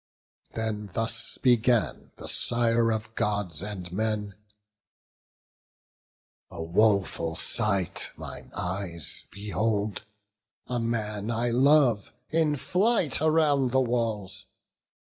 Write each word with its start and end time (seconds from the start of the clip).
Then 0.53 0.89
thus 0.95 1.37
began 1.37 2.09
the 2.15 2.27
Sire 2.27 2.91
of 2.91 3.13
Gods 3.13 3.61
and 3.61 3.91
men: 3.93 4.33
"A 6.49 6.63
woful 6.63 7.35
sight 7.35 8.09
mine 8.17 8.49
eyes 8.55 9.27
behold; 9.31 10.01
a 10.65 10.79
man 10.79 11.29
I 11.29 11.51
love 11.51 12.11
in 12.31 12.55
flight 12.55 13.21
around 13.21 13.69
the 13.69 13.79
walls! 13.79 14.47